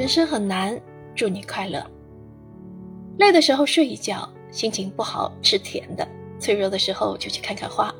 [0.00, 0.80] 人生很难，
[1.14, 1.86] 祝你快乐。
[3.18, 7.94] 累的时候睡一觉，心情不好吃甜的，脆弱的时候就去看看花。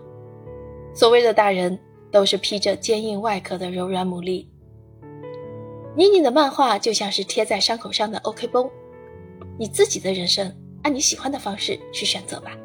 [0.94, 1.78] 所谓的大人，
[2.10, 4.46] 都是披着坚硬外壳的柔软牡蛎。
[5.94, 8.66] 妮妮的漫画就像是贴在伤口上的 OK 绷，
[9.58, 10.50] 你自己的人生
[10.82, 12.56] 按你喜欢的方式去选择吧。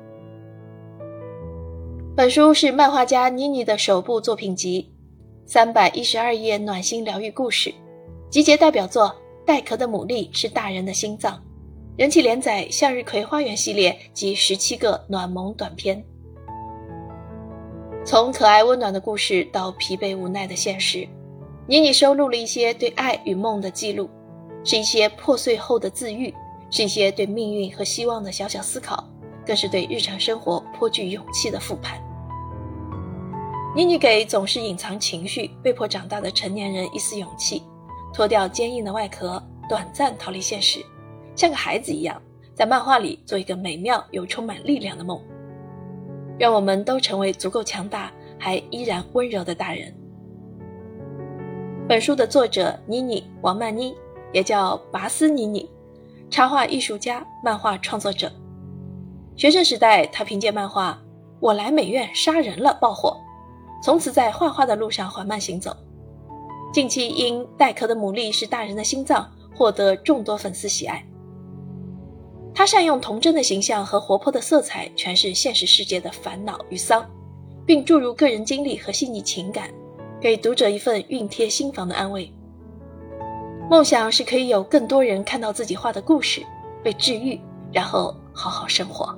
[2.16, 4.90] 本书是漫画家妮妮的首部作品集，
[5.46, 7.74] 三百一十二页暖心疗愈故事，
[8.30, 9.08] 集结代表作
[9.46, 11.34] 《带壳的牡蛎是大人的心脏》，
[11.98, 16.04] 人气连载《向日葵花园》系列及十七个暖萌短篇。
[18.04, 21.08] 从可爱温暖的故事到疲惫无奈的现实，
[21.68, 24.10] 妮妮收录了一些对爱与梦的记录，
[24.64, 26.34] 是一些破碎后的自愈，
[26.70, 29.08] 是一些对命运和希望的小小思考。
[29.46, 32.02] 更是对日常生活颇具勇气的复盘。
[33.76, 37.62] 妮妮给总是隐藏情绪、被迫长大的成年人一丝勇气，
[38.16, 40.80] 脱掉坚硬的外壳，短暂逃离现实，
[41.36, 42.20] 像个孩子一样，
[42.54, 45.22] 在漫画里做一个美妙又充满力量的梦。
[46.38, 49.94] 愿我们都成为足够强大还依然温柔的大人。
[51.90, 53.94] 本书的作者妮妮王曼妮，
[54.32, 55.70] 也叫拔丝妮妮，
[56.30, 58.32] 插画艺术家、漫画创作者。
[59.36, 60.98] 学生时代，他凭借漫画
[61.42, 63.18] 《我来美院杀人了》爆火，
[63.84, 65.76] 从此在画画的路上缓慢行走。
[66.76, 69.24] 近期因《带壳的牡蛎是大人的心脏》
[69.58, 71.02] 获得众多粉丝喜爱。
[72.54, 77.10] 他善用童真的形象和活泼的色彩诠释现实世界的烦恼与丧，
[77.66, 79.70] 并注入个人经历和细腻情感，
[80.20, 82.30] 给读者一份熨贴心房的安慰。
[83.70, 86.46] 梦想是可以有更多人看到自己画的故事，
[86.84, 87.40] 被治愈，
[87.72, 89.18] 然后好好生活。